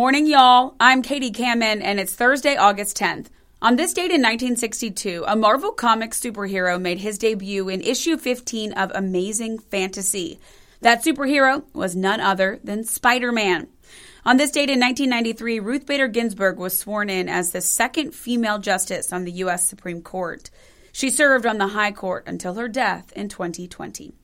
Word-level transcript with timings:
Morning, 0.00 0.26
y'all. 0.26 0.76
I'm 0.80 1.02
Katie 1.02 1.30
Kamen, 1.30 1.82
and 1.82 2.00
it's 2.00 2.14
Thursday, 2.14 2.56
August 2.56 2.96
10th. 2.96 3.26
On 3.60 3.76
this 3.76 3.92
date 3.92 4.10
in 4.10 4.22
1962, 4.22 5.26
a 5.28 5.36
Marvel 5.36 5.72
Comics 5.72 6.18
superhero 6.18 6.80
made 6.80 7.00
his 7.00 7.18
debut 7.18 7.68
in 7.68 7.82
issue 7.82 8.16
15 8.16 8.72
of 8.72 8.90
Amazing 8.94 9.58
Fantasy. 9.58 10.40
That 10.80 11.04
superhero 11.04 11.64
was 11.74 11.94
none 11.94 12.18
other 12.18 12.60
than 12.64 12.84
Spider 12.84 13.30
Man. 13.30 13.68
On 14.24 14.38
this 14.38 14.50
date 14.50 14.70
in 14.70 14.80
1993, 14.80 15.60
Ruth 15.60 15.84
Bader 15.84 16.08
Ginsburg 16.08 16.56
was 16.56 16.78
sworn 16.78 17.10
in 17.10 17.28
as 17.28 17.50
the 17.50 17.60
second 17.60 18.14
female 18.14 18.58
justice 18.58 19.12
on 19.12 19.24
the 19.24 19.32
U.S. 19.32 19.68
Supreme 19.68 20.00
Court. 20.00 20.48
She 20.92 21.10
served 21.10 21.44
on 21.44 21.58
the 21.58 21.68
High 21.68 21.92
Court 21.92 22.24
until 22.26 22.54
her 22.54 22.68
death 22.68 23.12
in 23.12 23.28
2020. 23.28 24.14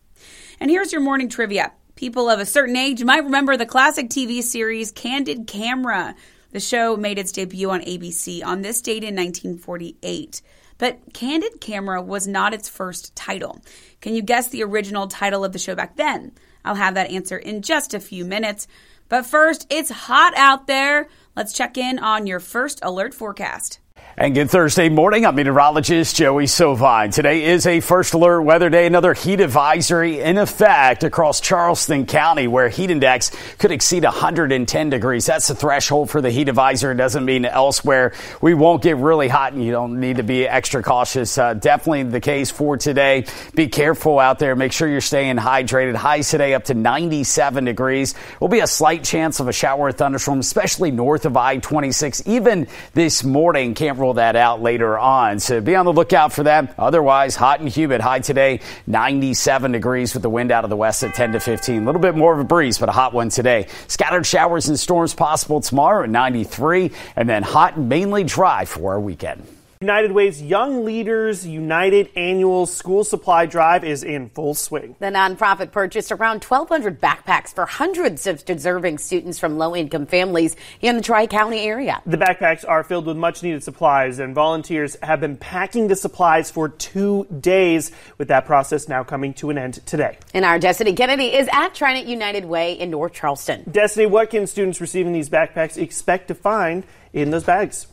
And 0.58 0.70
here's 0.70 0.90
your 0.90 1.02
morning 1.02 1.28
trivia. 1.28 1.72
People 1.96 2.28
of 2.28 2.38
a 2.38 2.44
certain 2.44 2.76
age 2.76 3.02
might 3.02 3.24
remember 3.24 3.56
the 3.56 3.64
classic 3.64 4.10
TV 4.10 4.42
series 4.42 4.92
Candid 4.92 5.46
Camera. 5.46 6.14
The 6.50 6.60
show 6.60 6.94
made 6.94 7.18
its 7.18 7.32
debut 7.32 7.70
on 7.70 7.80
ABC 7.80 8.44
on 8.44 8.60
this 8.60 8.82
date 8.82 9.02
in 9.02 9.16
1948. 9.16 10.42
But 10.76 11.14
Candid 11.14 11.58
Camera 11.58 12.02
was 12.02 12.26
not 12.26 12.52
its 12.52 12.68
first 12.68 13.16
title. 13.16 13.62
Can 14.02 14.14
you 14.14 14.20
guess 14.20 14.48
the 14.48 14.62
original 14.62 15.08
title 15.08 15.42
of 15.42 15.54
the 15.54 15.58
show 15.58 15.74
back 15.74 15.96
then? 15.96 16.32
I'll 16.66 16.74
have 16.74 16.92
that 16.96 17.10
answer 17.10 17.38
in 17.38 17.62
just 17.62 17.94
a 17.94 18.00
few 18.00 18.26
minutes. 18.26 18.68
But 19.08 19.24
first, 19.24 19.66
it's 19.70 19.90
hot 19.90 20.34
out 20.36 20.66
there. 20.66 21.08
Let's 21.34 21.54
check 21.54 21.78
in 21.78 21.98
on 21.98 22.26
your 22.26 22.40
first 22.40 22.78
alert 22.82 23.14
forecast. 23.14 23.80
And 24.18 24.34
good 24.34 24.50
Thursday 24.50 24.88
morning. 24.88 25.26
I'm 25.26 25.34
meteorologist 25.34 26.16
Joey 26.16 26.46
Sovine. 26.46 27.12
Today 27.12 27.44
is 27.44 27.66
a 27.66 27.80
first 27.80 28.14
alert 28.14 28.40
weather 28.40 28.70
day. 28.70 28.86
Another 28.86 29.12
heat 29.12 29.40
advisory 29.40 30.20
in 30.20 30.38
effect 30.38 31.04
across 31.04 31.38
Charleston 31.38 32.06
County 32.06 32.48
where 32.48 32.70
heat 32.70 32.90
index 32.90 33.30
could 33.58 33.72
exceed 33.72 34.04
110 34.04 34.88
degrees. 34.88 35.26
That's 35.26 35.48
the 35.48 35.54
threshold 35.54 36.08
for 36.08 36.22
the 36.22 36.30
heat 36.30 36.48
advisory. 36.48 36.94
It 36.94 36.96
doesn't 36.96 37.26
mean 37.26 37.44
elsewhere 37.44 38.14
we 38.40 38.54
won't 38.54 38.82
get 38.82 38.96
really 38.96 39.28
hot 39.28 39.52
and 39.52 39.62
you 39.62 39.70
don't 39.70 40.00
need 40.00 40.16
to 40.16 40.22
be 40.22 40.48
extra 40.48 40.82
cautious. 40.82 41.36
Uh, 41.36 41.52
definitely 41.52 42.04
the 42.04 42.20
case 42.22 42.50
for 42.50 42.78
today. 42.78 43.26
Be 43.54 43.68
careful 43.68 44.18
out 44.18 44.38
there. 44.38 44.56
Make 44.56 44.72
sure 44.72 44.88
you're 44.88 45.02
staying 45.02 45.36
hydrated. 45.36 45.94
Highs 45.94 46.30
today 46.30 46.54
up 46.54 46.64
to 46.64 46.74
97 46.74 47.66
degrees. 47.66 48.14
Will 48.40 48.48
be 48.48 48.60
a 48.60 48.66
slight 48.66 49.04
chance 49.04 49.40
of 49.40 49.48
a 49.48 49.52
shower 49.52 49.88
or 49.88 49.92
thunderstorm, 49.92 50.38
especially 50.38 50.90
north 50.90 51.26
of 51.26 51.36
I-26. 51.36 52.26
Even 52.26 52.66
this 52.94 53.22
morning, 53.22 53.74
can't 53.74 53.98
rule 54.06 54.14
that 54.14 54.36
out 54.36 54.62
later 54.62 54.96
on. 54.96 55.40
So 55.40 55.60
be 55.60 55.74
on 55.74 55.84
the 55.84 55.92
lookout 55.92 56.32
for 56.32 56.44
that. 56.44 56.74
Otherwise, 56.78 57.34
hot 57.34 57.58
and 57.58 57.68
humid. 57.68 58.00
High 58.00 58.20
today, 58.20 58.60
97 58.86 59.72
degrees 59.72 60.14
with 60.14 60.22
the 60.22 60.30
wind 60.30 60.52
out 60.52 60.62
of 60.62 60.70
the 60.70 60.76
west 60.76 61.02
at 61.02 61.14
10 61.14 61.32
to 61.32 61.40
15. 61.40 61.82
A 61.82 61.84
little 61.84 62.00
bit 62.00 62.14
more 62.14 62.32
of 62.32 62.38
a 62.38 62.44
breeze, 62.44 62.78
but 62.78 62.88
a 62.88 62.92
hot 62.92 63.12
one 63.12 63.30
today. 63.30 63.66
Scattered 63.88 64.24
showers 64.24 64.68
and 64.68 64.78
storms 64.78 65.12
possible 65.12 65.60
tomorrow 65.60 66.04
at 66.04 66.10
93, 66.10 66.92
and 67.16 67.28
then 67.28 67.42
hot 67.42 67.76
and 67.76 67.88
mainly 67.88 68.22
dry 68.22 68.64
for 68.64 68.92
our 68.92 69.00
weekend. 69.00 69.44
United 69.82 70.12
Way's 70.12 70.40
Young 70.40 70.86
Leaders 70.86 71.46
United 71.46 72.08
annual 72.16 72.64
school 72.64 73.04
supply 73.04 73.44
drive 73.44 73.84
is 73.84 74.02
in 74.02 74.30
full 74.30 74.54
swing. 74.54 74.96
The 75.00 75.08
nonprofit 75.08 75.70
purchased 75.70 76.10
around 76.10 76.42
1,200 76.42 76.98
backpacks 76.98 77.54
for 77.54 77.66
hundreds 77.66 78.26
of 78.26 78.42
deserving 78.46 78.96
students 78.96 79.38
from 79.38 79.58
low 79.58 79.76
income 79.76 80.06
families 80.06 80.56
in 80.80 80.96
the 80.96 81.02
Tri 81.02 81.26
County 81.26 81.60
area. 81.60 82.00
The 82.06 82.16
backpacks 82.16 82.64
are 82.66 82.84
filled 82.84 83.04
with 83.04 83.18
much 83.18 83.42
needed 83.42 83.62
supplies, 83.62 84.18
and 84.18 84.34
volunteers 84.34 84.96
have 85.02 85.20
been 85.20 85.36
packing 85.36 85.88
the 85.88 85.96
supplies 85.96 86.50
for 86.50 86.70
two 86.70 87.26
days, 87.38 87.92
with 88.16 88.28
that 88.28 88.46
process 88.46 88.88
now 88.88 89.04
coming 89.04 89.34
to 89.34 89.50
an 89.50 89.58
end 89.58 89.74
today. 89.84 90.16
And 90.32 90.46
our 90.46 90.58
Destiny 90.58 90.94
Kennedy 90.94 91.34
is 91.34 91.50
at 91.52 91.74
Trident 91.74 92.06
United 92.06 92.46
Way 92.46 92.72
in 92.72 92.90
North 92.90 93.12
Charleston. 93.12 93.64
Destiny, 93.70 94.06
what 94.06 94.30
can 94.30 94.46
students 94.46 94.80
receiving 94.80 95.12
these 95.12 95.28
backpacks 95.28 95.76
expect 95.76 96.28
to 96.28 96.34
find 96.34 96.86
in 97.12 97.28
those 97.28 97.44
bags? 97.44 97.88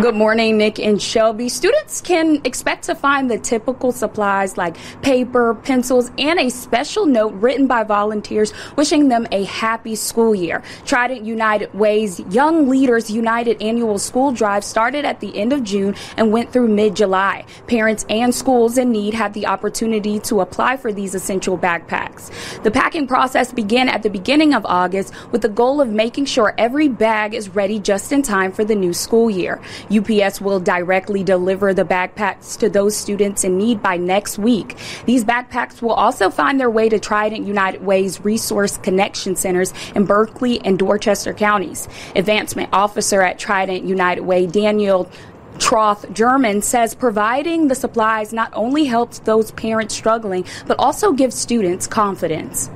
Good 0.00 0.14
morning, 0.14 0.58
Nick 0.58 0.78
and 0.78 1.02
Shelby. 1.02 1.48
Students 1.48 2.00
can 2.00 2.40
expect 2.44 2.84
to 2.84 2.94
find 2.94 3.28
the 3.28 3.36
typical 3.36 3.90
supplies 3.90 4.56
like 4.56 4.76
paper, 5.02 5.56
pencils, 5.56 6.12
and 6.16 6.38
a 6.38 6.50
special 6.50 7.04
note 7.04 7.32
written 7.32 7.66
by 7.66 7.82
volunteers 7.82 8.52
wishing 8.76 9.08
them 9.08 9.26
a 9.32 9.42
happy 9.42 9.96
school 9.96 10.36
year. 10.36 10.62
Trident 10.84 11.24
United 11.24 11.74
Way's 11.74 12.20
Young 12.20 12.68
Leaders 12.68 13.10
United 13.10 13.60
annual 13.60 13.98
school 13.98 14.30
drive 14.30 14.62
started 14.62 15.04
at 15.04 15.18
the 15.18 15.36
end 15.36 15.52
of 15.52 15.64
June 15.64 15.96
and 16.16 16.30
went 16.30 16.52
through 16.52 16.68
mid 16.68 16.94
July. 16.94 17.44
Parents 17.66 18.06
and 18.08 18.32
schools 18.32 18.78
in 18.78 18.92
need 18.92 19.14
had 19.14 19.34
the 19.34 19.48
opportunity 19.48 20.20
to 20.20 20.42
apply 20.42 20.76
for 20.76 20.92
these 20.92 21.16
essential 21.16 21.58
backpacks. 21.58 22.30
The 22.62 22.70
packing 22.70 23.08
process 23.08 23.52
began 23.52 23.88
at 23.88 24.04
the 24.04 24.10
beginning 24.10 24.54
of 24.54 24.64
August 24.64 25.12
with 25.32 25.42
the 25.42 25.48
goal 25.48 25.80
of 25.80 25.88
making 25.88 26.26
sure 26.26 26.54
every 26.56 26.86
bag 26.86 27.34
is 27.34 27.48
ready 27.48 27.80
just 27.80 28.12
in 28.12 28.22
time 28.22 28.52
for 28.52 28.62
the 28.64 28.76
new 28.76 28.92
school 28.92 29.28
year. 29.28 29.60
UPS 29.90 30.40
will 30.40 30.60
directly 30.60 31.22
deliver 31.22 31.74
the 31.74 31.84
backpacks 31.84 32.58
to 32.58 32.68
those 32.68 32.96
students 32.96 33.44
in 33.44 33.58
need 33.58 33.82
by 33.82 33.96
next 33.96 34.38
week. 34.38 34.76
These 35.06 35.24
backpacks 35.24 35.82
will 35.82 35.92
also 35.92 36.30
find 36.30 36.58
their 36.58 36.70
way 36.70 36.88
to 36.88 36.98
Trident 36.98 37.46
United 37.46 37.82
Way's 37.82 38.20
resource 38.24 38.76
connection 38.78 39.36
centers 39.36 39.72
in 39.94 40.04
Berkeley 40.04 40.60
and 40.64 40.78
Dorchester 40.78 41.34
counties. 41.34 41.88
Advancement 42.14 42.70
officer 42.72 43.22
at 43.22 43.38
Trident 43.38 43.84
United 43.84 44.22
Way, 44.22 44.46
Daniel 44.46 45.10
Troth 45.58 46.12
German 46.12 46.62
says 46.62 46.94
providing 46.94 47.68
the 47.68 47.74
supplies 47.74 48.32
not 48.32 48.50
only 48.54 48.84
helps 48.84 49.18
those 49.20 49.50
parents 49.52 49.94
struggling, 49.94 50.44
but 50.66 50.78
also 50.78 51.12
gives 51.12 51.36
students 51.36 51.86
confidence. 51.86 52.70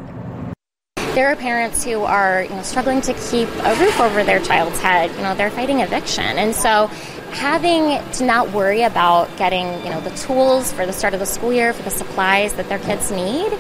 There 1.15 1.29
are 1.29 1.37
parents 1.37 1.85
who 1.85 2.05
are 2.05 2.45
you 2.45 2.49
know, 2.49 2.63
struggling 2.63 3.03
to 3.03 3.13
keep 3.13 3.47
a 3.65 3.75
roof 3.79 4.01
over 4.01 4.25
their 4.25 4.41
child's 4.41 4.81
head. 4.81 5.11
You 5.11 5.19
know, 5.19 5.35
they're 5.35 5.51
fighting 5.51 5.81
eviction. 5.81 6.25
And 6.25 6.55
so 6.55 6.87
having 7.33 8.03
to 8.13 8.25
not 8.25 8.51
worry 8.53 8.83
about 8.83 9.29
getting 9.37 9.67
you 9.85 9.91
know 9.91 10.01
the 10.03 10.11
tools 10.17 10.71
for 10.73 10.85
the 10.85 10.93
start 10.93 11.15
of 11.15 11.21
the 11.21 11.27
school 11.27 11.53
year 11.53 11.73
for 11.73 11.83
the 11.83 11.91
supplies 11.91 12.53
that 12.55 12.69
their 12.69 12.79
kids 12.79 13.11
need 13.11 13.51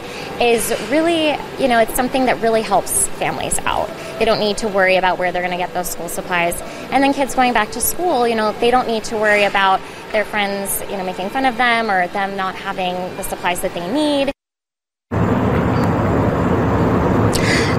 is 0.40 0.70
really 0.90 1.30
you 1.58 1.68
know 1.68 1.78
it's 1.78 1.94
something 1.94 2.26
that 2.26 2.38
really 2.42 2.60
helps 2.60 3.08
families 3.08 3.58
out 3.60 3.88
they 4.18 4.26
don't 4.26 4.38
need 4.38 4.58
to 4.58 4.68
worry 4.68 4.96
about 4.96 5.18
where 5.18 5.32
they're 5.32 5.40
going 5.40 5.52
to 5.52 5.56
get 5.56 5.72
those 5.72 5.88
school 5.88 6.08
supplies 6.08 6.60
and 6.90 7.02
then 7.02 7.14
kids 7.14 7.34
going 7.34 7.54
back 7.54 7.70
to 7.70 7.80
school 7.80 8.28
you 8.28 8.34
know 8.34 8.52
they 8.60 8.70
don't 8.70 8.86
need 8.86 9.02
to 9.02 9.16
worry 9.16 9.44
about 9.44 9.80
their 10.12 10.24
friends 10.26 10.82
you 10.90 10.98
know 10.98 11.04
making 11.04 11.30
fun 11.30 11.46
of 11.46 11.56
them 11.56 11.90
or 11.90 12.06
them 12.08 12.36
not 12.36 12.54
having 12.54 12.94
the 13.16 13.22
supplies 13.22 13.62
that 13.62 13.72
they 13.72 13.90
need 13.90 14.32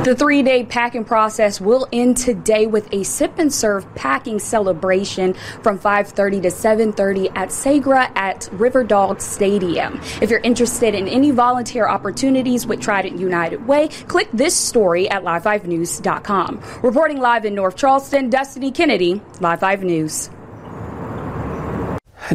The 0.04 0.16
three 0.16 0.44
day 0.44 0.66
packing 0.66 1.06
process 1.06 1.62
will 1.62 1.88
end 1.94 2.18
today 2.18 2.68
with 2.68 2.94
a 2.94 3.04
sip 3.04 3.40
and 3.40 3.54
serve 3.54 3.86
packing 3.96 4.38
celebration 4.38 5.34
from 5.62 5.80
5.30 5.80 6.42
to 6.42 6.50
7.30 6.50 7.32
at 7.38 7.50
Segra 7.50 8.12
at 8.18 8.42
Riverdog 8.52 9.22
Stadium. 9.22 10.02
If 10.22 10.30
you're 10.30 10.42
interested 10.42 10.94
in 10.94 11.08
any 11.08 11.32
volunteer 11.32 11.88
opportunities 11.88 12.68
with 12.68 12.82
Trident 12.82 13.18
United 13.18 13.66
Way, 13.66 13.88
click 13.88 14.28
this 14.34 14.58
story 14.58 15.10
at 15.10 15.24
live5news.com. 15.24 16.62
Reporting 16.84 17.22
live 17.22 17.46
in 17.46 17.56
North 17.56 17.78
Charleston, 17.78 18.30
Destiny 18.30 18.72
Kennedy, 18.72 19.22
Live 19.40 19.62
5 19.62 19.86
News. 19.86 20.30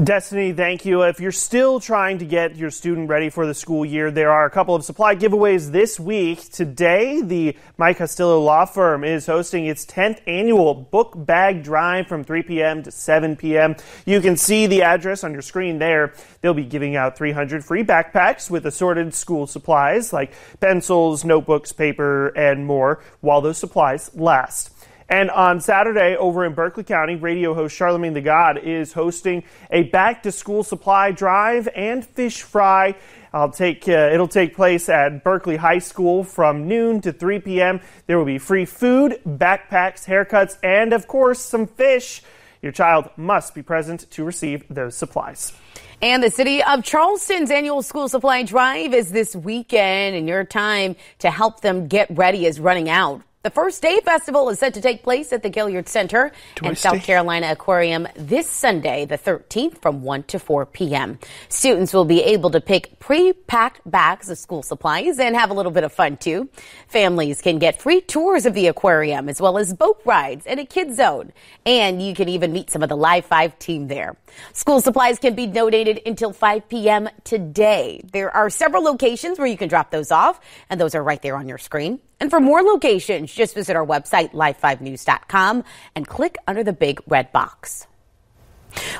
Destiny, 0.05 0.53
thank 0.53 0.85
you. 0.85 1.03
If 1.03 1.19
you're 1.19 1.33
still 1.33 1.81
trying 1.81 2.19
to 2.19 2.25
get 2.25 2.57
your 2.57 2.71
student 2.71 3.09
ready 3.09 3.31
for 3.31 3.47
the 3.47 3.55
school 3.55 3.85
year, 3.85 4.11
there 4.13 4.31
are 4.31 4.45
a 4.45 4.51
couple 4.51 4.77
of 4.77 4.85
supply 4.85 5.17
giveaways 5.17 5.73
this 5.73 5.99
week. 5.99 6.53
Today, 6.53 7.21
the 7.21 7.57
Mike 7.79 7.99
Castillo 7.99 8.39
Law 8.41 8.65
Firm 8.65 9.03
is 9.03 9.27
hosting 9.27 9.67
its 9.67 9.85
10th 9.87 10.21
annual 10.27 10.75
book 10.75 11.15
bag 11.17 11.65
drive 11.65 12.07
from 12.07 12.23
3 12.23 12.43
p.m. 12.43 12.83
to 12.85 12.93
7 12.93 13.35
p.m. 13.35 13.75
You 14.07 14.21
can 14.21 14.37
see 14.37 14.67
the 14.67 14.83
address 14.83 15.25
on 15.25 15.33
your 15.33 15.43
screen 15.43 15.79
there. 15.79 16.13
They'll 16.43 16.55
be 16.55 16.65
giving 16.65 16.95
out 16.95 17.17
300 17.17 17.65
free 17.65 17.83
backpacks 17.83 18.49
with 18.49 18.67
assorted 18.67 19.15
school 19.15 19.49
supplies 19.49 20.13
like 20.13 20.33
pencils, 20.61 21.25
notebooks, 21.25 21.73
paper, 21.73 22.29
and 22.29 22.65
more 22.65 23.03
while 23.21 23.41
those 23.41 23.59
supplies 23.59 24.15
last. 24.15 24.78
And 25.08 25.31
on 25.31 25.62
Saturday, 25.62 26.16
over 26.16 26.44
in 26.44 26.52
Berkeley 26.52 26.84
County, 26.84 27.16
radio 27.16 27.55
host 27.55 27.75
Charlemagne 27.75 28.12
the 28.12 28.20
God 28.20 28.58
is 28.58 28.93
hosting 28.93 29.43
a 29.70 29.84
back 29.84 30.22
to 30.25 30.32
school 30.32 30.62
supply 30.62 31.12
drive 31.12 31.66
and 31.75 32.05
fish 32.05 32.43
fry. 32.43 32.94
I'll 33.32 33.50
take, 33.50 33.88
uh, 33.88 34.10
it'll 34.12 34.28
take 34.28 34.55
place 34.55 34.90
at 34.90 35.25
Berkeley 35.25 35.56
High 35.56 35.78
School 35.78 36.25
from 36.25 36.69
noon 36.69 37.00
to 37.02 37.12
3 37.12 37.40
p.m. 37.40 37.81
There 38.06 38.19
will 38.19 38.26
be 38.26 38.38
free 38.38 38.66
food, 38.66 39.20
backpacks, 39.26 40.05
haircuts, 40.05 40.58
and 40.62 40.93
of 40.93 41.08
course, 41.08 41.40
some 41.40 41.66
fish. 41.66 42.22
Your 42.60 42.72
child 42.72 43.08
must 43.16 43.55
be 43.55 43.62
present 43.62 44.10
to 44.10 44.25
receive 44.25 44.64
those 44.69 44.94
supplies. 44.94 45.55
And 46.02 46.22
the 46.22 46.31
city 46.31 46.62
of 46.62 46.84
Charleston's 46.84 47.50
annual 47.50 47.82
school 47.82 48.08
supply 48.08 48.43
drive 48.43 48.93
is 48.93 49.10
this 49.10 49.34
weekend, 49.34 50.16
and 50.16 50.28
your 50.28 50.44
time 50.44 50.96
to 51.20 51.31
help 51.31 51.60
them 51.60 51.88
get 51.88 52.08
ready 52.10 52.44
is 52.44 52.60
running 52.60 52.90
out. 52.90 53.22
The 53.49 53.55
first 53.55 53.81
day 53.81 53.99
festival 54.05 54.50
is 54.50 54.59
set 54.59 54.75
to 54.75 54.83
take 54.83 55.03
place 55.03 55.33
at 55.33 55.43
the 55.43 55.49
Gaillard 55.49 55.89
Center 55.89 56.33
and 56.62 56.77
South 56.77 57.03
Carolina 57.03 57.50
Aquarium 57.50 58.06
this 58.15 58.47
Sunday, 58.47 59.06
the 59.06 59.17
13th, 59.17 59.81
from 59.81 60.03
1 60.03 60.25
to 60.25 60.39
4 60.39 60.67
p.m. 60.67 61.19
Students 61.49 61.95
will 61.95 62.05
be 62.05 62.23
able 62.23 62.50
to 62.50 62.61
pick 62.61 62.99
pre-packed 62.99 63.91
bags 63.91 64.29
of 64.29 64.37
school 64.37 64.62
supplies 64.62 65.19
and 65.19 65.35
have 65.35 65.49
a 65.49 65.55
little 65.55 65.73
bit 65.73 65.83
of 65.83 65.95
fun 65.95 66.19
too. 66.19 66.50
Families 66.89 67.41
can 67.41 67.59
get 67.59 67.81
free 67.81 68.03
tours 68.03 68.45
of 68.45 68.53
the 68.53 68.67
aquarium 68.67 69.31
as 69.31 69.41
well 69.41 69.56
as 69.56 69.73
boat 69.73 69.99
rides 70.05 70.44
and 70.44 70.61
a 70.61 70.67
kid 70.67 70.94
zone. 70.94 71.33
And 71.65 72.03
you 72.03 72.15
can 72.15 72.29
even 72.29 72.53
meet 72.53 72.69
some 72.69 72.83
of 72.83 72.91
the 72.91 72.99
Live 72.99 73.25
5 73.25 73.59
team 73.59 73.89
there. 73.89 74.15
School 74.53 74.83
supplies 74.83 75.19
can 75.19 75.35
be 75.35 75.47
donated 75.47 76.03
until 76.05 76.35
5 76.35 76.69
p.m. 76.69 77.09
today. 77.25 78.03
There 78.12 78.31
are 78.31 78.51
several 78.51 78.83
locations 78.83 79.39
where 79.39 79.49
you 79.49 79.56
can 79.56 79.71
drop 79.71 79.91
those 79.91 80.11
off, 80.11 80.39
and 80.69 80.79
those 80.79 80.94
are 80.94 81.03
right 81.03 81.23
there 81.23 81.37
on 81.37 81.49
your 81.49 81.56
screen. 81.56 82.01
And 82.21 82.31
for 82.31 82.41
more 82.41 82.62
locations, 82.62 83.33
just 83.38 83.55
visit 83.55 83.76
our 83.76 83.87
website, 83.87 84.32
live5news.com, 84.32 85.64
and 85.94 86.06
click 86.06 86.37
under 86.46 86.62
the 86.62 86.75
big 86.75 87.00
red 87.06 87.32
box. 87.32 87.87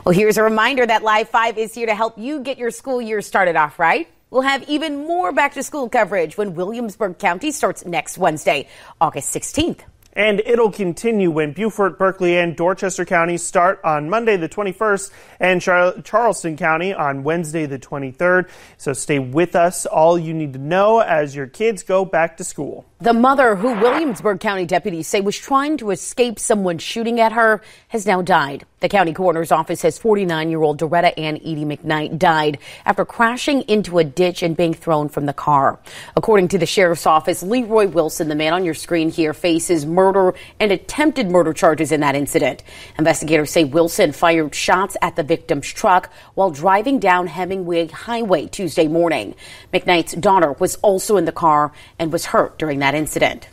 Well, 0.05 0.15
here's 0.15 0.39
a 0.39 0.43
reminder 0.43 0.87
that 0.87 1.03
Live 1.03 1.29
5 1.29 1.59
is 1.59 1.75
here 1.75 1.87
to 1.87 1.95
help 1.95 2.17
you 2.17 2.41
get 2.41 2.57
your 2.57 2.71
school 2.71 3.03
year 3.03 3.21
started 3.21 3.57
off 3.57 3.79
right. 3.79 4.09
We'll 4.31 4.43
have 4.43 4.69
even 4.69 5.07
more 5.07 5.33
back 5.33 5.55
to 5.55 5.63
school 5.63 5.89
coverage 5.89 6.37
when 6.37 6.55
Williamsburg 6.55 7.19
County 7.19 7.51
starts 7.51 7.85
next 7.85 8.19
Wednesday, 8.19 8.69
August 9.01 9.35
16th. 9.35 9.81
And 10.19 10.43
it'll 10.45 10.73
continue 10.73 11.31
when 11.31 11.53
Beaufort, 11.53 11.97
Berkeley, 11.97 12.37
and 12.39 12.57
Dorchester 12.57 13.05
counties 13.05 13.45
start 13.45 13.81
on 13.85 14.11
Monday 14.11 14.37
the 14.37 14.49
21st 14.49 15.13
and 15.39 15.63
Char- 15.63 16.01
Charleston 16.03 16.57
County 16.57 16.93
on 16.93 17.23
Wednesday 17.23 17.67
the 17.67 17.79
23rd. 17.79 18.49
So 18.79 18.93
stay 18.95 19.21
with 19.21 19.55
us. 19.55 19.87
All 19.87 20.19
you 20.19 20.35
need 20.35 20.55
to 20.55 20.59
know 20.59 20.99
as 20.99 21.37
your 21.37 21.47
kids 21.47 21.85
go 21.85 22.05
back 22.05 22.37
to 22.39 22.45
school. 22.45 22.85
The 23.01 23.13
mother, 23.13 23.55
who 23.55 23.81
Williamsburg 23.81 24.41
County 24.41 24.67
deputies 24.67 25.07
say 25.07 25.21
was 25.21 25.39
trying 25.39 25.77
to 25.77 25.93
escape 25.93 26.41
someone 26.41 26.79
shooting 26.79 27.21
at 27.21 27.31
her, 27.31 27.63
has 27.91 28.07
now 28.07 28.23
died. 28.23 28.67
The 28.81 28.89
county 28.89 29.13
coroner's 29.13 29.51
office 29.51 29.81
says 29.81 29.99
49 29.99 30.51
year 30.51 30.63
old 30.63 30.79
Doretta 30.79 31.13
Ann 31.19 31.37
Edie 31.37 31.65
McKnight 31.65 32.19
died 32.19 32.59
after 32.85 33.05
crashing 33.05 33.63
into 33.63 33.99
a 33.99 34.05
ditch 34.05 34.43
and 34.43 34.57
being 34.57 34.75
thrown 34.75 35.09
from 35.09 35.27
the 35.27 35.33
car. 35.33 35.81
According 36.17 36.49
to 36.49 36.59
the 36.59 36.67
sheriff's 36.67 37.07
office, 37.07 37.43
Leroy 37.43 37.89
Wilson, 37.89 38.29
the 38.29 38.37
man 38.37 38.53
on 38.53 38.65
your 38.65 38.75
screen 38.75 39.11
here, 39.11 39.35
faces 39.35 39.85
murder 39.85 40.35
and 40.61 40.71
attempted 40.71 41.29
murder 41.29 41.53
charges 41.53 41.91
in 41.91 42.01
that 42.01 42.15
incident. 42.15 42.63
Investigators 42.99 43.51
say 43.51 43.65
Wilson 43.65 44.13
fired 44.13 44.55
shots 44.55 44.97
at 45.03 45.17
the 45.17 45.25
victim's 45.25 45.67
truck 45.67 46.13
while 46.35 46.51
driving 46.51 47.01
down 47.01 47.27
Hemingway 47.27 47.89
Highway 47.89 48.47
Tuesday 48.47 48.87
morning. 48.87 49.35
McKnight's 49.73 50.15
daughter 50.15 50.53
was 50.53 50.77
also 50.77 51.17
in 51.17 51.25
the 51.25 51.33
car 51.33 51.73
and 51.99 52.13
was 52.13 52.27
hurt 52.27 52.59
during 52.59 52.79
that 52.79 52.88
that 52.89 52.95
incident. 52.95 53.49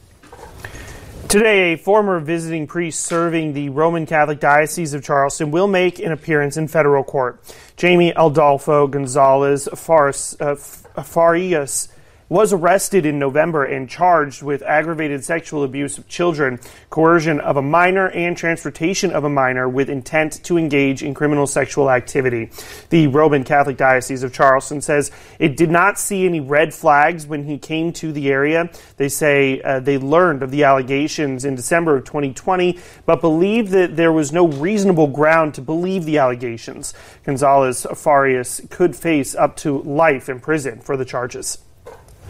Today, 1.27 1.73
a 1.73 1.77
former 1.77 2.21
visiting 2.21 2.67
priest 2.67 3.01
serving 3.01 3.51
the 3.51 3.67
Roman 3.67 4.05
Catholic 4.05 4.39
Diocese 4.39 4.93
of 4.93 5.03
Charleston 5.03 5.51
will 5.51 5.67
make 5.67 5.99
an 5.99 6.13
appearance 6.13 6.55
in 6.55 6.69
federal 6.69 7.03
court. 7.03 7.41
Jamie 7.75 8.13
Adolfo 8.15 8.87
Gonzalez 8.87 9.67
uh, 9.67 10.55
Farias 10.55 11.89
was 12.27 12.51
arrested 12.51 13.06
in 13.06 13.19
November 13.19 13.63
and 13.63 13.88
charged 13.88 14.42
with 14.42 14.63
aggravated 14.63 15.24
sexual 15.24 15.63
abuse 15.63 15.98
of 15.98 16.07
children, 16.07 16.60
coercion 16.89 17.39
of 17.39 17.56
a 17.56 17.62
minor, 17.62 18.10
and 18.10 18.36
transportation 18.36 19.12
of 19.12 19.24
a 19.24 19.30
minor 19.30 19.69
with 19.69 19.89
intent 19.89 20.44
to 20.44 20.57
engage 20.57 21.04
in 21.04 21.13
criminal 21.13 21.45
sexual 21.45 21.92
activity. 21.92 22.50
The 22.89 23.07
Roman 23.07 23.44
Catholic 23.44 23.77
Diocese 23.77 24.24
of 24.24 24.33
Charleston 24.33 24.81
says 24.81 25.12
it 25.38 25.56
did 25.56 25.69
not 25.69 26.00
see 26.00 26.25
any 26.25 26.39
red 26.39 26.74
flags 26.74 27.27
when 27.27 27.44
he 27.44 27.60
came 27.60 27.94
to 27.94 28.12
the 28.12 28.30
area. 28.30 28.72
They 28.98 29.10
say 29.10 29.62
uh, 29.62 29.80
they 29.80 30.00
learned 30.00 30.42
of 30.42 30.50
the 30.50 30.63
allegations 30.63 31.45
in 31.45 31.56
December 31.56 31.98
of 31.98 32.06
2020, 32.06 32.80
but 33.06 33.22
believed 33.22 33.72
that 33.72 33.95
there 33.95 34.12
was 34.12 34.31
no 34.31 34.48
reasonable 34.48 35.07
ground 35.07 35.54
to 35.56 35.62
believe 35.62 36.06
the 36.06 36.18
allegations. 36.18 36.94
Gonzalez 37.24 37.86
Farias 37.95 38.62
could 38.72 38.95
face 38.95 39.36
up 39.36 39.56
to 39.57 39.81
life 39.83 40.27
in 40.27 40.39
prison 40.39 40.80
for 40.80 40.98
the 40.98 41.06
charges. 41.06 41.60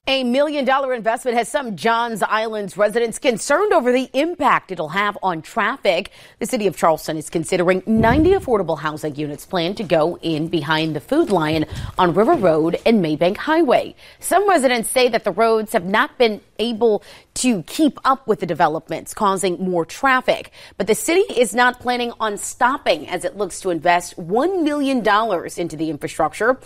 A 0.07 0.23
million 0.23 0.65
dollar 0.65 0.93
investment 0.93 1.35
has 1.35 1.49
some 1.49 1.75
Johns 1.75 2.21
Island 2.21 2.77
residents 2.77 3.17
concerned 3.17 3.73
over 3.73 3.91
the 3.91 4.07
impact 4.13 4.71
it'll 4.71 4.89
have 4.89 5.17
on 5.23 5.41
traffic. 5.41 6.11
The 6.37 6.45
city 6.45 6.67
of 6.67 6.77
Charleston 6.77 7.17
is 7.17 7.27
considering 7.27 7.81
90 7.87 8.33
affordable 8.33 8.77
housing 8.77 9.15
units 9.15 9.47
planned 9.47 9.77
to 9.77 9.83
go 9.83 10.19
in 10.21 10.47
behind 10.47 10.95
the 10.95 10.99
Food 10.99 11.31
Lion 11.31 11.65
on 11.97 12.13
River 12.13 12.35
Road 12.35 12.79
and 12.85 13.03
Maybank 13.03 13.37
Highway. 13.37 13.95
Some 14.19 14.47
residents 14.47 14.91
say 14.91 15.09
that 15.09 15.23
the 15.23 15.31
roads 15.31 15.73
have 15.73 15.85
not 15.85 16.19
been 16.19 16.39
able 16.59 17.03
to 17.35 17.63
keep 17.63 17.99
up 18.03 18.27
with 18.27 18.39
the 18.39 18.45
developments, 18.45 19.13
causing 19.13 19.63
more 19.63 19.85
traffic. 19.85 20.51
But 20.77 20.87
the 20.87 20.95
city 20.95 21.21
is 21.21 21.53
not 21.53 21.79
planning 21.79 22.13
on 22.19 22.37
stopping 22.37 23.07
as 23.09 23.25
it 23.25 23.37
looks 23.37 23.59
to 23.61 23.69
invest 23.69 24.17
$1 24.17 24.63
million 24.63 24.99
into 25.57 25.75
the 25.75 25.89
infrastructure. 25.89 26.59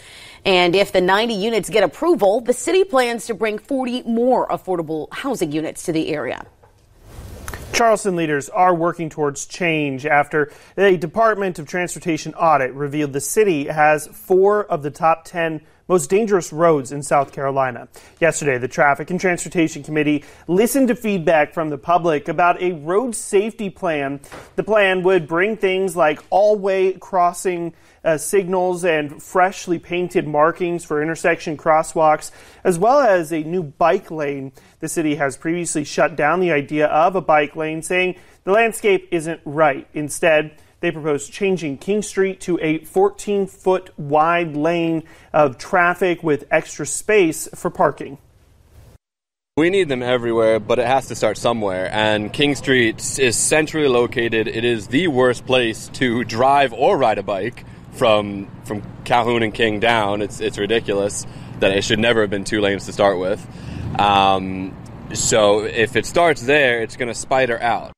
And 0.46 0.76
if 0.76 0.92
the 0.92 1.02
90 1.02 1.34
units 1.34 1.70
get 1.70 1.84
approval, 1.84 2.42
the 2.42 2.54
city 2.54 2.84
plans 2.84 3.26
to 3.28 3.34
bring 3.34 3.58
40 3.58 4.04
more 4.04 4.48
affordable 4.48 5.08
housing 5.12 5.52
units 5.52 5.84
to 5.84 5.92
the 5.92 6.10
area. 6.10 6.46
Charleston 7.74 8.16
leaders 8.16 8.50
are 8.50 8.76
working 8.76 9.10
towards 9.10 9.46
change 9.46 10.06
after 10.06 10.52
a 10.78 10.98
Department 10.98 11.60
of 11.60 11.68
Transportation 11.68 12.34
audit 12.34 12.74
revealed 12.74 13.14
the 13.14 13.22
city 13.22 13.68
has 13.68 14.08
four 14.08 14.66
of 14.66 14.84
the 14.84 14.92
top 14.92 15.24
10 15.24 15.62
most 15.90 16.10
dangerous 16.10 16.54
roads 16.54 16.92
in 16.92 17.04
South 17.04 17.34
Carolina. 17.34 17.90
Yesterday, 18.22 18.60
the 18.60 18.68
Traffic 18.68 19.10
and 19.10 19.20
Transportation 19.20 19.84
Committee 19.84 20.24
listened 20.48 20.88
to 20.88 20.96
feedback 20.96 21.54
from 21.54 21.70
the 21.70 21.78
public 21.78 22.28
about 22.28 22.62
a 22.62 22.74
road 22.74 23.16
safety 23.16 23.70
plan. 23.72 24.22
The 24.56 24.64
plan 24.64 25.04
would 25.04 25.28
bring 25.28 25.58
things 25.58 25.96
like 25.96 26.24
all 26.30 26.56
way 26.56 26.94
crossing 26.94 27.74
uh, 28.04 28.18
signals 28.18 28.86
and 28.86 29.22
freshly 29.22 29.80
painted 29.80 30.28
markings 30.28 30.86
for 30.86 31.02
intersection 31.02 31.58
crosswalks, 31.58 32.32
as 32.64 32.78
well 32.78 33.00
as 33.00 33.34
a 33.34 33.44
new 33.44 33.64
bike 33.64 34.12
lane. 34.12 34.52
The 34.80 34.88
city 34.88 35.16
has 35.16 35.36
previously 35.36 35.84
shut 35.84 36.16
down 36.16 36.40
the 36.40 36.52
idea 36.52 36.88
of 36.88 37.16
a 37.16 37.22
bike 37.22 37.56
lane, 37.56 37.82
saying 37.82 38.16
the 38.44 38.52
landscape 38.52 39.10
isn't 39.12 39.42
right. 39.44 39.88
Instead, 39.94 40.56
they 40.82 40.92
propose 40.92 41.30
changing 41.30 41.78
King 41.78 42.02
Street 42.02 42.40
to 42.42 42.60
a 42.62 42.80
14 42.80 43.48
foot 43.48 43.92
wide 43.98 44.56
lane 44.56 45.04
of 45.34 45.58
traffic 45.58 46.24
with 46.24 46.46
extra 46.52 46.86
space 46.86 47.48
for 47.54 47.70
parking. 47.70 48.18
We 49.58 49.70
need 49.70 49.90
them 49.90 50.02
everywhere, 50.02 50.62
but 50.62 50.80
it 50.80 50.88
has 50.88 51.08
to 51.08 51.16
start 51.16 51.38
somewhere. 51.38 51.90
And 51.92 52.32
King 52.32 52.56
Street 52.56 53.20
is 53.20 53.36
centrally 53.36 53.90
located. 53.90 54.48
It 54.48 54.64
is 54.64 54.88
the 54.88 55.10
worst 55.10 55.46
place 55.46 55.90
to 55.96 56.24
drive 56.24 56.72
or 56.72 56.98
ride 56.98 57.18
a 57.18 57.24
bike 57.24 57.66
from 57.92 58.48
from 58.64 58.82
Calhoun 59.04 59.44
and 59.44 59.54
King 59.54 59.82
down. 59.82 60.22
It's 60.22 60.40
it's 60.40 60.58
ridiculous 60.58 61.28
that 61.60 61.76
it 61.76 61.84
should 61.84 62.00
never 62.00 62.22
have 62.22 62.30
been 62.30 62.46
two 62.46 62.62
lanes 62.62 62.86
to 62.86 62.94
start 62.94 63.20
with. 63.20 63.46
Um, 64.00 64.78
so 65.14 65.66
if 65.66 65.98
it 65.98 66.06
starts 66.06 66.42
there, 66.42 66.82
it's 66.82 66.96
going 66.96 67.10
to 67.10 67.14
spider 67.14 67.62
out. 67.62 67.92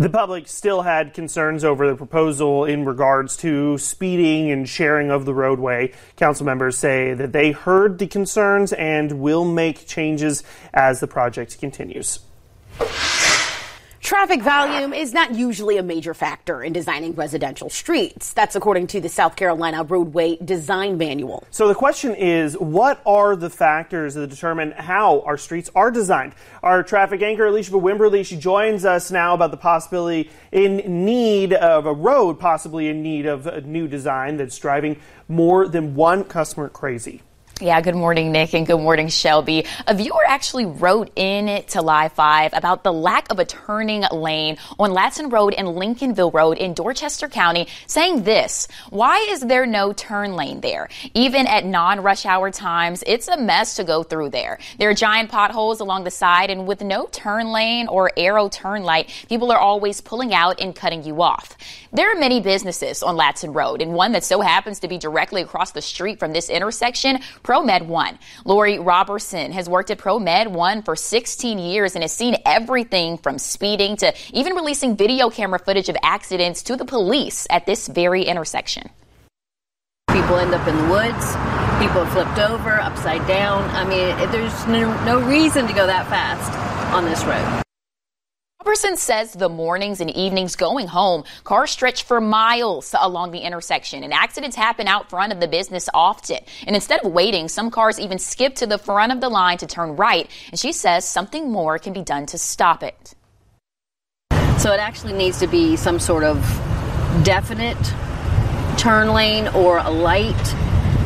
The 0.00 0.08
public 0.08 0.48
still 0.48 0.80
had 0.80 1.12
concerns 1.12 1.62
over 1.62 1.86
the 1.86 1.94
proposal 1.94 2.64
in 2.64 2.86
regards 2.86 3.36
to 3.36 3.76
speeding 3.76 4.50
and 4.50 4.66
sharing 4.66 5.10
of 5.10 5.26
the 5.26 5.34
roadway. 5.34 5.92
Council 6.16 6.46
members 6.46 6.78
say 6.78 7.12
that 7.12 7.32
they 7.32 7.52
heard 7.52 7.98
the 7.98 8.06
concerns 8.06 8.72
and 8.72 9.20
will 9.20 9.44
make 9.44 9.86
changes 9.86 10.42
as 10.72 11.00
the 11.00 11.06
project 11.06 11.60
continues. 11.60 12.20
Traffic 14.10 14.42
volume 14.42 14.92
is 14.92 15.14
not 15.14 15.36
usually 15.36 15.76
a 15.76 15.84
major 15.84 16.14
factor 16.14 16.64
in 16.64 16.72
designing 16.72 17.12
residential 17.12 17.70
streets. 17.70 18.32
That's 18.32 18.56
according 18.56 18.88
to 18.88 19.00
the 19.00 19.08
South 19.08 19.36
Carolina 19.36 19.84
Roadway 19.84 20.36
Design 20.44 20.98
Manual. 20.98 21.44
So 21.52 21.68
the 21.68 21.76
question 21.76 22.16
is, 22.16 22.58
what 22.58 23.00
are 23.06 23.36
the 23.36 23.48
factors 23.48 24.14
that 24.14 24.28
determine 24.28 24.72
how 24.72 25.20
our 25.20 25.38
streets 25.38 25.70
are 25.76 25.92
designed? 25.92 26.34
Our 26.60 26.82
traffic 26.82 27.22
anchor, 27.22 27.46
Alicia 27.46 27.70
Wimberly, 27.70 28.26
she 28.26 28.36
joins 28.36 28.84
us 28.84 29.12
now 29.12 29.34
about 29.34 29.52
the 29.52 29.56
possibility 29.56 30.28
in 30.50 31.04
need 31.04 31.52
of 31.52 31.86
a 31.86 31.94
road, 31.94 32.40
possibly 32.40 32.88
in 32.88 33.04
need 33.04 33.26
of 33.26 33.46
a 33.46 33.60
new 33.60 33.86
design 33.86 34.38
that's 34.38 34.58
driving 34.58 34.96
more 35.28 35.68
than 35.68 35.94
one 35.94 36.24
customer 36.24 36.68
crazy. 36.68 37.22
Yeah, 37.62 37.82
good 37.82 37.94
morning, 37.94 38.32
Nick, 38.32 38.54
and 38.54 38.66
good 38.66 38.80
morning, 38.80 39.08
Shelby. 39.08 39.66
A 39.86 39.92
viewer 39.92 40.24
actually 40.26 40.64
wrote 40.64 41.10
in 41.14 41.62
to 41.64 41.82
Live 41.82 42.14
5 42.14 42.54
about 42.54 42.84
the 42.84 42.92
lack 42.92 43.30
of 43.30 43.38
a 43.38 43.44
turning 43.44 44.02
lane 44.10 44.56
on 44.78 44.92
Ladson 44.92 45.30
Road 45.30 45.52
and 45.52 45.68
Lincolnville 45.68 46.32
Road 46.32 46.56
in 46.56 46.72
Dorchester 46.72 47.28
County, 47.28 47.68
saying 47.86 48.22
this 48.22 48.66
Why 48.88 49.26
is 49.28 49.40
there 49.40 49.66
no 49.66 49.92
turn 49.92 50.36
lane 50.36 50.62
there? 50.62 50.88
Even 51.12 51.46
at 51.46 51.66
non 51.66 52.02
rush 52.02 52.24
hour 52.24 52.50
times, 52.50 53.04
it's 53.06 53.28
a 53.28 53.36
mess 53.36 53.76
to 53.76 53.84
go 53.84 54.04
through 54.04 54.30
there. 54.30 54.58
There 54.78 54.88
are 54.88 54.94
giant 54.94 55.30
potholes 55.30 55.80
along 55.80 56.04
the 56.04 56.10
side, 56.10 56.48
and 56.48 56.66
with 56.66 56.80
no 56.80 57.08
turn 57.12 57.52
lane 57.52 57.88
or 57.88 58.10
arrow 58.16 58.48
turn 58.48 58.84
light, 58.84 59.10
people 59.28 59.52
are 59.52 59.58
always 59.58 60.00
pulling 60.00 60.32
out 60.32 60.62
and 60.62 60.74
cutting 60.74 61.04
you 61.04 61.20
off. 61.20 61.58
There 61.92 62.10
are 62.10 62.18
many 62.18 62.40
businesses 62.40 63.02
on 63.02 63.16
Ladson 63.16 63.54
Road, 63.54 63.82
and 63.82 63.92
one 63.92 64.12
that 64.12 64.24
so 64.24 64.40
happens 64.40 64.80
to 64.80 64.88
be 64.88 64.96
directly 64.96 65.42
across 65.42 65.72
the 65.72 65.82
street 65.82 66.18
from 66.18 66.32
this 66.32 66.48
intersection 66.48 67.18
ProMed 67.50 67.86
One. 67.86 68.16
Lori 68.44 68.78
Robertson 68.78 69.50
has 69.50 69.68
worked 69.68 69.90
at 69.90 69.98
ProMed 69.98 70.52
One 70.52 70.82
for 70.82 70.94
16 70.94 71.58
years 71.58 71.96
and 71.96 72.04
has 72.04 72.12
seen 72.12 72.36
everything 72.46 73.18
from 73.18 73.38
speeding 73.38 73.96
to 73.96 74.14
even 74.32 74.54
releasing 74.54 74.96
video 74.96 75.30
camera 75.30 75.58
footage 75.58 75.88
of 75.88 75.96
accidents 76.00 76.62
to 76.62 76.76
the 76.76 76.84
police 76.84 77.48
at 77.50 77.66
this 77.66 77.88
very 77.88 78.22
intersection. 78.22 78.88
People 80.12 80.36
end 80.36 80.54
up 80.54 80.68
in 80.68 80.76
the 80.76 80.84
woods. 80.84 81.34
People 81.82 82.02
are 82.02 82.10
flipped 82.12 82.38
over, 82.38 82.80
upside 82.80 83.26
down. 83.26 83.64
I 83.70 83.82
mean, 83.82 84.30
there's 84.30 84.66
no, 84.68 85.02
no 85.04 85.20
reason 85.26 85.66
to 85.66 85.72
go 85.72 85.88
that 85.88 86.06
fast 86.06 86.52
on 86.94 87.04
this 87.04 87.24
road. 87.24 87.64
Robertson 88.62 88.98
says 88.98 89.32
the 89.32 89.48
mornings 89.48 90.02
and 90.02 90.10
evenings 90.10 90.54
going 90.54 90.86
home, 90.86 91.24
cars 91.44 91.70
stretch 91.70 92.02
for 92.02 92.20
miles 92.20 92.94
along 93.00 93.30
the 93.30 93.38
intersection 93.38 94.04
and 94.04 94.12
accidents 94.12 94.54
happen 94.54 94.86
out 94.86 95.08
front 95.08 95.32
of 95.32 95.40
the 95.40 95.48
business 95.48 95.88
often. 95.94 96.38
And 96.66 96.76
instead 96.76 97.02
of 97.02 97.10
waiting, 97.10 97.48
some 97.48 97.70
cars 97.70 97.98
even 97.98 98.18
skip 98.18 98.56
to 98.56 98.66
the 98.66 98.76
front 98.76 99.12
of 99.12 99.22
the 99.22 99.30
line 99.30 99.56
to 99.58 99.66
turn 99.66 99.96
right. 99.96 100.30
And 100.50 100.60
she 100.60 100.72
says 100.72 101.08
something 101.08 101.50
more 101.50 101.78
can 101.78 101.94
be 101.94 102.02
done 102.02 102.26
to 102.26 102.38
stop 102.38 102.82
it. 102.82 103.14
So 104.58 104.72
it 104.72 104.78
actually 104.78 105.14
needs 105.14 105.38
to 105.38 105.46
be 105.46 105.76
some 105.76 105.98
sort 105.98 106.22
of 106.22 106.36
definite 107.24 107.78
turn 108.76 109.14
lane 109.14 109.48
or 109.48 109.78
a 109.78 109.90
light, 109.90 110.54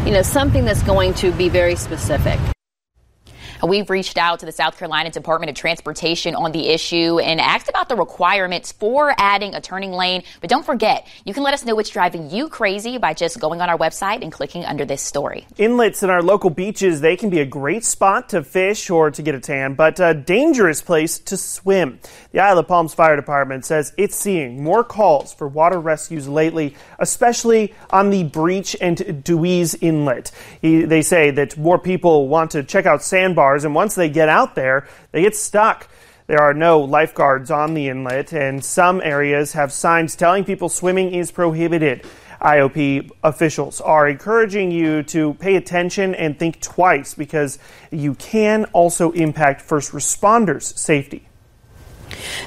you 0.05 0.13
know, 0.13 0.23
something 0.23 0.65
that's 0.65 0.83
going 0.83 1.15
to 1.15 1.31
be 1.31 1.49
very 1.49 1.77
specific. 1.77 2.41
Uh, 3.63 3.67
we've 3.67 3.91
reached 3.91 4.19
out 4.19 4.41
to 4.41 4.47
the 4.47 4.53
South 4.53 4.79
Carolina 4.79 5.11
Department 5.11 5.51
of 5.51 5.57
Transportation 5.57 6.35
on 6.35 6.53
the 6.53 6.69
issue 6.69 7.19
and 7.19 7.41
asked 7.41 7.69
about 7.69 7.89
the 7.89 7.97
requirements 7.97 8.73
for 8.73 9.15
adding 9.19 9.55
a 9.55 9.61
turning 9.61 9.93
lane. 9.93 10.23
But 10.41 10.51
don't 10.51 10.65
forget, 10.65 11.07
you 11.25 11.35
can 11.35 11.43
let 11.43 11.55
us 11.55 11.65
know 11.65 11.75
what's 11.75 11.91
driving 11.91 12.31
you 12.31 12.49
crazy 12.49 12.99
by 12.99 13.15
just 13.15 13.39
going 13.41 13.61
on 13.61 13.69
our 13.69 13.79
website 13.79 14.23
and 14.23 14.33
clicking 14.33 14.65
under 14.65 14.85
this 14.85 15.03
story. 15.03 15.47
Inlets 15.57 16.03
in 16.03 16.11
our 16.11 16.23
local 16.23 16.51
beaches, 16.51 17.01
they 17.01 17.17
can 17.17 17.31
be 17.31 17.41
a 17.41 17.47
great 17.47 17.85
spot 17.85 18.31
to 18.31 18.43
fish 18.43 18.91
or 18.91 19.11
to 19.11 19.23
get 19.23 19.35
a 19.35 19.41
tan, 19.41 19.75
but 19.75 20.01
a 20.01 20.15
dangerous 20.15 20.83
place 20.83 21.19
to 21.21 21.37
swim. 21.37 22.01
The 22.33 22.41
Isle 22.41 22.59
of 22.59 22.69
Palms 22.69 22.95
Fire 22.95 23.17
Department 23.17 23.65
says 23.65 23.93
it's 23.97 24.17
seeing 24.17 24.63
more 24.63 24.83
calls 24.83 25.33
for 25.33 25.47
water 25.47 25.79
rescues 25.79 26.27
lately, 26.27 26.75
especially 26.99 27.75
on 27.91 28.11
the 28.11 28.25
Breach 28.25 28.77
and 28.81 28.99
Dewees 28.99 29.77
Inlet. 29.81 30.33
He, 30.61 30.85
they 30.85 31.03
say 31.03 31.31
that 31.31 31.57
more 31.57 31.79
people 31.79 32.27
want 32.27 32.51
to 32.53 32.65
check 32.65 32.87
out 32.87 33.03
sandbars 33.03 33.54
and 33.63 33.77
once 33.77 33.95
they 33.95 34.09
get 34.09 34.29
out 34.29 34.57
there, 34.57 34.89
they 35.13 35.23
get 35.23 35.37
stuck. 35.37 35.89
There 36.27 36.41
are 36.41 36.55
no 36.55 36.81
lifeguards 36.81 37.53
on 37.53 37.75
the 37.75 37.89
inlet, 37.89 38.33
and 38.33 38.65
some 38.65 39.01
areas 39.03 39.53
have 39.53 39.71
signs 39.71 40.17
telling 40.17 40.45
people 40.45 40.69
swimming 40.69 41.15
is 41.15 41.31
prohibited. 41.31 42.05
IOP 42.41 43.11
officials 43.23 43.81
are 43.81 44.09
encouraging 44.09 44.71
you 44.71 45.03
to 45.05 45.35
pay 45.35 45.57
attention 45.57 46.15
and 46.15 46.39
think 46.39 46.61
twice 46.61 47.15
because 47.15 47.59
you 47.91 48.15
can 48.15 48.65
also 48.73 49.13
impact 49.13 49.61
first 49.63 49.93
responders' 49.93 50.77
safety. 50.77 51.27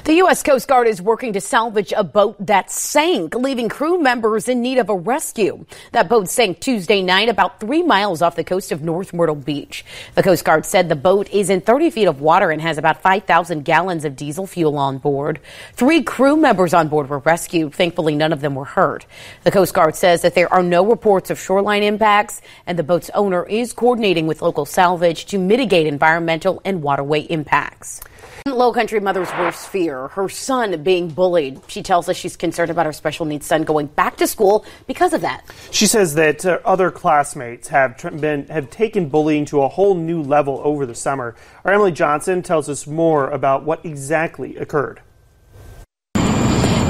The 0.04 0.14
U.S. 0.14 0.42
Coast 0.42 0.68
Guard 0.68 0.86
is 0.86 1.02
working 1.02 1.34
to 1.34 1.40
salvage 1.40 1.92
a 1.96 2.04
boat 2.04 2.36
that 2.46 2.70
sank, 2.70 3.34
leaving 3.34 3.68
crew 3.68 4.00
members 4.00 4.48
in 4.48 4.62
need 4.62 4.78
of 4.78 4.88
a 4.88 4.96
rescue. 4.96 5.66
That 5.92 6.08
boat 6.08 6.28
sank 6.28 6.60
Tuesday 6.60 7.02
night 7.02 7.28
about 7.28 7.60
three 7.60 7.82
miles 7.82 8.22
off 8.22 8.36
the 8.36 8.44
coast 8.44 8.72
of 8.72 8.82
North 8.82 9.12
Myrtle 9.12 9.34
Beach. 9.34 9.84
The 10.14 10.22
Coast 10.22 10.44
Guard 10.44 10.64
said 10.64 10.88
the 10.88 10.96
boat 10.96 11.28
is 11.30 11.50
in 11.50 11.60
30 11.60 11.90
feet 11.90 12.06
of 12.06 12.20
water 12.20 12.50
and 12.50 12.62
has 12.62 12.78
about 12.78 13.02
5,000 13.02 13.64
gallons 13.64 14.04
of 14.04 14.16
diesel 14.16 14.46
fuel 14.46 14.78
on 14.78 14.98
board. 14.98 15.40
Three 15.74 16.02
crew 16.02 16.36
members 16.36 16.72
on 16.72 16.88
board 16.88 17.08
were 17.08 17.18
rescued. 17.18 17.74
Thankfully, 17.74 18.14
none 18.14 18.32
of 18.32 18.40
them 18.40 18.54
were 18.54 18.64
hurt. 18.64 19.04
The 19.44 19.50
Coast 19.50 19.74
Guard 19.74 19.94
says 19.94 20.22
that 20.22 20.34
there 20.34 20.52
are 20.52 20.62
no 20.62 20.86
reports 20.86 21.30
of 21.30 21.38
shoreline 21.38 21.82
impacts, 21.82 22.40
and 22.66 22.78
the 22.78 22.82
boat's 22.82 23.10
owner 23.14 23.44
is 23.46 23.72
coordinating 23.72 24.26
with 24.26 24.42
local 24.42 24.64
salvage 24.64 25.26
to 25.26 25.38
mitigate 25.38 25.86
environmental 25.86 26.62
and 26.64 26.82
waterway 26.82 27.20
impacts. 27.22 28.00
Low 28.46 28.72
country 28.72 29.00
mother's 29.00 29.30
worst 29.48 29.68
fear, 29.68 30.08
her 30.08 30.28
son 30.28 30.82
being 30.82 31.08
bullied. 31.08 31.58
She 31.68 31.82
tells 31.82 32.06
us 32.08 32.16
she's 32.16 32.36
concerned 32.36 32.70
about 32.70 32.84
her 32.84 32.92
special 32.92 33.24
needs 33.24 33.46
son 33.46 33.62
going 33.62 33.86
back 33.86 34.18
to 34.18 34.26
school 34.26 34.66
because 34.86 35.14
of 35.14 35.22
that. 35.22 35.42
She 35.70 35.86
says 35.86 36.14
that 36.16 36.44
uh, 36.44 36.58
other 36.66 36.90
classmates 36.90 37.68
have 37.68 37.96
tr- 37.96 38.10
been 38.10 38.46
have 38.48 38.68
taken 38.68 39.08
bullying 39.08 39.46
to 39.46 39.62
a 39.62 39.68
whole 39.68 39.94
new 39.94 40.22
level 40.22 40.60
over 40.62 40.84
the 40.84 40.94
summer. 40.94 41.34
Our 41.64 41.72
Emily 41.72 41.92
Johnson 41.92 42.42
tells 42.42 42.68
us 42.68 42.86
more 42.86 43.30
about 43.30 43.64
what 43.64 43.86
exactly 43.86 44.56
occurred. 44.56 45.00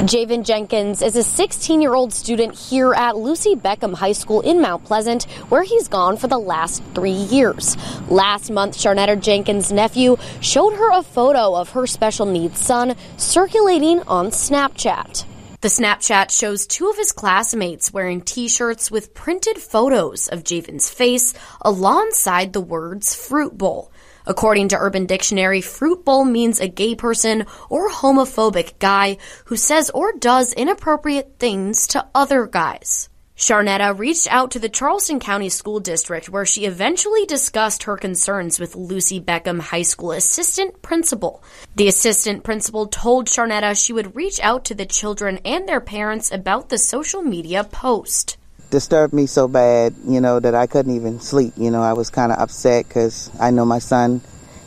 Javen 0.08 0.42
Jenkins 0.42 1.02
is 1.02 1.16
a 1.16 1.22
16 1.22 1.82
year 1.82 1.94
old 1.94 2.14
student 2.14 2.54
here 2.54 2.94
at 2.94 3.18
Lucy 3.18 3.54
Beckham 3.54 3.92
High 3.92 4.12
School 4.12 4.40
in 4.40 4.62
Mount 4.62 4.86
Pleasant, 4.86 5.24
where 5.50 5.62
he's 5.62 5.86
gone 5.86 6.16
for 6.16 6.28
the 6.28 6.38
last 6.38 6.82
three 6.94 7.10
years. 7.10 7.76
Last 8.08 8.50
month, 8.50 8.74
Sharnetta 8.74 9.20
Jenkins' 9.20 9.70
nephew 9.70 10.16
showed 10.40 10.72
her 10.72 10.92
a 10.92 11.02
photo 11.02 11.54
of 11.54 11.72
her 11.72 11.86
special 11.86 12.24
needs 12.24 12.58
son 12.58 12.96
circulating 13.18 14.00
on 14.08 14.28
Snapchat. 14.28 15.26
The 15.60 15.68
Snapchat 15.68 16.30
shows 16.30 16.66
two 16.66 16.88
of 16.88 16.96
his 16.96 17.12
classmates 17.12 17.92
wearing 17.92 18.22
t-shirts 18.22 18.90
with 18.90 19.12
printed 19.12 19.58
photos 19.58 20.28
of 20.28 20.42
Javen's 20.42 20.88
face 20.88 21.34
alongside 21.60 22.54
the 22.54 22.62
words 22.62 23.14
fruit 23.14 23.58
bowl. 23.58 23.92
According 24.28 24.68
to 24.68 24.78
Urban 24.78 25.06
Dictionary, 25.06 25.62
fruit 25.62 26.04
bowl 26.04 26.22
means 26.26 26.60
a 26.60 26.68
gay 26.68 26.94
person 26.94 27.46
or 27.70 27.88
homophobic 27.88 28.78
guy 28.78 29.16
who 29.46 29.56
says 29.56 29.88
or 29.88 30.12
does 30.12 30.52
inappropriate 30.52 31.36
things 31.38 31.86
to 31.88 32.06
other 32.14 32.46
guys. 32.46 33.08
Sharnetta 33.38 33.98
reached 33.98 34.26
out 34.30 34.50
to 34.50 34.58
the 34.58 34.68
Charleston 34.68 35.18
County 35.18 35.48
School 35.48 35.80
District 35.80 36.28
where 36.28 36.44
she 36.44 36.66
eventually 36.66 37.24
discussed 37.24 37.84
her 37.84 37.96
concerns 37.96 38.60
with 38.60 38.76
Lucy 38.76 39.18
Beckham 39.18 39.60
High 39.60 39.82
School 39.82 40.12
assistant 40.12 40.82
principal. 40.82 41.42
The 41.76 41.88
assistant 41.88 42.44
principal 42.44 42.86
told 42.86 43.28
Sharnetta 43.28 43.82
she 43.82 43.94
would 43.94 44.14
reach 44.14 44.40
out 44.40 44.66
to 44.66 44.74
the 44.74 44.84
children 44.84 45.38
and 45.42 45.66
their 45.66 45.80
parents 45.80 46.30
about 46.30 46.68
the 46.68 46.76
social 46.76 47.22
media 47.22 47.64
post 47.64 48.37
disturbed 48.70 49.14
me 49.14 49.26
so 49.26 49.48
bad, 49.48 49.94
you 50.06 50.20
know, 50.20 50.40
that 50.40 50.54
I 50.54 50.66
couldn't 50.66 50.94
even 50.94 51.20
sleep. 51.20 51.54
You 51.56 51.70
know, 51.70 51.82
I 51.82 51.92
was 51.92 52.10
kind 52.10 52.32
of 52.32 52.38
upset 52.38 52.86
because 52.88 53.30
I 53.40 53.50
know 53.50 53.64
my 53.64 53.78
son, 53.78 54.20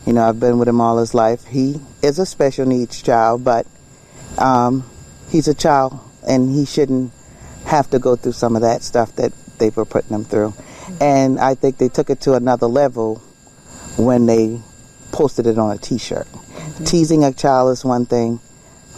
you 0.05 0.13
know, 0.13 0.27
I've 0.27 0.39
been 0.39 0.57
with 0.57 0.67
him 0.67 0.81
all 0.81 0.97
his 0.97 1.13
life. 1.13 1.45
He 1.45 1.79
is 2.01 2.19
a 2.19 2.25
special 2.25 2.65
needs 2.65 3.01
child, 3.01 3.43
but 3.43 3.67
um, 4.37 4.89
he's 5.29 5.47
a 5.47 5.53
child 5.53 5.99
and 6.27 6.53
he 6.53 6.65
shouldn't 6.65 7.11
have 7.65 7.89
to 7.91 7.99
go 7.99 8.15
through 8.15 8.31
some 8.33 8.55
of 8.55 8.63
that 8.63 8.83
stuff 8.83 9.15
that 9.15 9.31
they 9.59 9.69
were 9.69 9.85
putting 9.85 10.15
him 10.15 10.23
through. 10.23 10.53
And 10.99 11.39
I 11.39 11.55
think 11.55 11.77
they 11.77 11.89
took 11.89 12.09
it 12.09 12.21
to 12.21 12.33
another 12.33 12.67
level 12.67 13.17
when 13.97 14.25
they 14.25 14.59
posted 15.11 15.45
it 15.47 15.57
on 15.57 15.75
a 15.75 15.77
t 15.77 15.97
shirt. 15.97 16.27
Mm-hmm. 16.27 16.83
Teasing 16.85 17.23
a 17.23 17.33
child 17.33 17.71
is 17.71 17.85
one 17.85 18.05
thing 18.05 18.39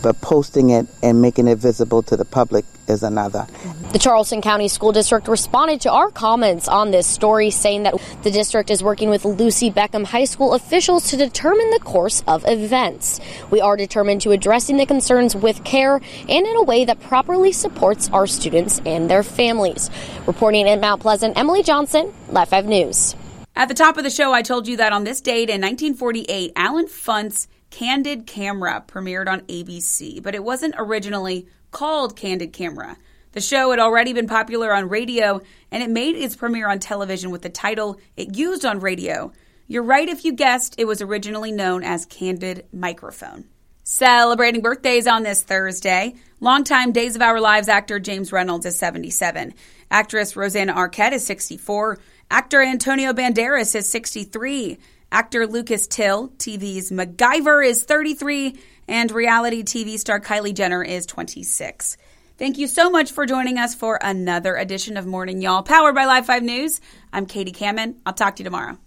but 0.04 0.20
posting 0.20 0.70
it 0.70 0.86
and 1.02 1.22
making 1.22 1.48
it 1.48 1.58
visible 1.58 2.04
to 2.04 2.18
the 2.18 2.26
public 2.26 2.66
is 2.88 3.02
another. 3.02 3.48
The 3.94 4.00
Charleston 4.00 4.42
County 4.42 4.70
School 4.70 4.92
District 4.92 5.28
responded 5.28 5.82
to 5.82 5.92
our 5.92 6.10
comments 6.10 6.68
on 6.68 6.90
this 6.90 7.06
story, 7.06 7.52
saying 7.52 7.84
that 7.84 7.94
the 8.24 8.32
district 8.32 8.72
is 8.72 8.82
working 8.82 9.12
with 9.12 9.24
Lucy 9.24 9.70
Beckham 9.70 10.04
High 10.04 10.26
School 10.26 10.56
officials 10.56 11.12
to 11.12 11.16
determine 11.16 11.70
the 11.70 11.80
course 11.80 12.24
of 12.26 12.44
events. 12.48 13.20
We 13.52 13.62
are 13.62 13.78
determined 13.78 14.22
to 14.22 14.32
addressing 14.32 14.78
the 14.78 14.88
concerns 14.88 15.36
with 15.36 15.64
care 15.64 15.98
and 15.98 16.48
in 16.48 16.56
a 16.56 16.64
way 16.64 16.86
that 16.86 17.02
properly 17.02 17.52
supports 17.52 18.10
our 18.10 18.26
students 18.26 18.82
and 18.84 19.12
their 19.12 19.22
families. 19.22 19.92
Reporting 20.26 20.66
in 20.66 20.82
Mount 20.82 21.00
Pleasant, 21.00 21.38
Emily 21.38 21.62
Johnson, 21.62 22.12
Live 22.30 22.50
5 22.50 22.66
News. 22.66 23.16
At 23.56 23.68
the 23.68 23.76
top 23.76 23.98
of 23.98 24.04
the 24.04 24.10
show, 24.10 24.34
I 24.34 24.42
told 24.42 24.68
you 24.68 24.78
that 24.78 24.92
on 24.92 25.04
this 25.04 25.22
date 25.22 25.52
in 25.52 25.62
1948, 25.62 26.54
Allen 26.56 26.88
Funt's 26.88 27.48
Candid 27.70 28.26
Camera 28.26 28.84
premiered 28.88 29.28
on 29.28 29.42
ABC, 29.42 30.24
but 30.24 30.34
it 30.34 30.44
wasn't 30.44 30.74
originally 30.80 31.46
called 31.70 32.16
Candid 32.16 32.54
Camera. 32.54 32.98
The 33.34 33.42
show 33.42 33.72
had 33.72 33.80
already 33.80 34.14
been 34.14 34.28
popular 34.28 34.74
on 34.74 34.90
radio, 34.90 35.42
and 35.72 35.82
it 35.82 35.90
made 35.90 36.16
its 36.16 36.36
premiere 36.36 36.70
on 36.70 36.80
television 36.80 37.32
with 37.32 37.42
the 37.42 37.50
title 37.50 38.00
it 38.16 38.38
used 38.38 38.64
on 38.64 38.80
radio. 38.80 39.32
You're 39.68 39.84
right 39.84 40.08
if 40.08 40.24
you 40.24 40.34
guessed 40.34 40.76
it 40.78 40.86
was 40.86 41.02
originally 41.02 41.52
known 41.52 41.84
as 41.84 42.06
Candid 42.06 42.66
Microphone. 42.72 43.46
Celebrating 43.84 44.62
birthdays 44.62 45.08
on 45.08 45.24
this 45.24 45.42
Thursday, 45.42 46.14
longtime 46.40 46.92
Days 46.92 47.16
of 47.16 47.24
Our 47.24 47.42
Lives 47.42 47.68
actor 47.68 48.00
James 48.00 48.32
Reynolds 48.32 48.68
is 48.68 48.78
77. 48.78 49.56
Actress 49.90 50.36
Rosanna 50.36 50.74
Arquette 50.74 51.14
is 51.14 51.26
64. 51.26 51.98
Actor 52.30 52.62
Antonio 52.62 53.14
Banderas 53.14 53.76
is 53.76 53.90
63. 53.90 54.78
Actor 55.12 55.48
Lucas 55.48 55.88
Till, 55.88 56.30
TV's 56.30 56.92
MacGyver, 56.92 57.66
is 57.68 57.84
33, 57.84 58.58
and 58.88 59.12
reality 59.12 59.64
TV 59.64 59.98
star 59.98 60.20
Kylie 60.20 60.54
Jenner 60.54 60.84
is 60.84 61.06
26. 61.08 61.98
Thank 62.44 62.58
you 62.58 62.68
so 62.68 62.90
much 62.90 63.14
for 63.14 63.26
joining 63.26 63.58
us 63.58 63.74
for 63.74 63.98
another 64.02 64.58
edition 64.58 64.98
of 64.98 65.06
Morning 65.06 65.42
Y'all, 65.42 65.64
powered 65.64 65.96
by 65.96 66.04
Live 66.04 66.26
5 66.26 66.44
News. 66.44 66.82
I'm 67.14 67.26
Katie 67.26 67.54
Kamen. 67.54 67.96
I'll 68.06 68.12
talk 68.12 68.36
to 68.36 68.42
you 68.42 68.44
tomorrow. 68.44 68.78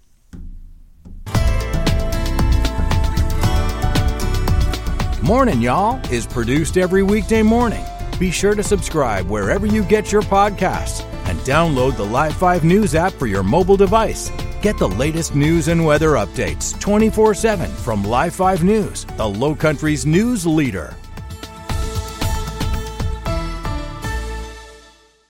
Morning 5.23 5.63
Y'all 5.63 5.99
is 6.13 6.27
produced 6.27 6.77
every 6.77 7.03
weekday 7.03 7.43
morning. 7.43 7.83
Be 8.19 8.31
sure 8.31 8.55
to 8.55 8.63
subscribe 8.63 9.27
wherever 9.31 9.65
you 9.65 9.85
get 9.85 10.13
your 10.13 10.21
podcasts 10.21 11.03
and 11.25 11.39
download 11.39 11.97
the 11.97 12.05
Live 12.05 12.37
5 12.37 12.63
News 12.63 12.95
app 12.95 13.15
for 13.15 13.27
your 13.27 13.43
mobile 13.43 13.79
device. 13.79 14.31
Get 14.61 14.77
the 14.77 14.91
latest 14.91 15.35
news 15.35 15.69
and 15.69 15.83
weather 15.83 16.11
updates 16.11 16.79
24 16.79 17.33
7 17.33 17.71
from 17.71 18.05
Live 18.05 18.35
5 18.35 18.65
News, 18.65 19.07
the 19.17 19.27
Low 19.27 19.55
Country's 19.55 20.05
news 20.05 20.47
leader. 20.47 20.95